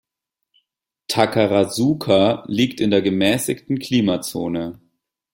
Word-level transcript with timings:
Takarazuka 1.09 2.43
liegt 2.47 2.81
in 2.81 2.89
der 2.89 3.03
gemäßigten 3.03 3.77
Klimazone. 3.77 4.79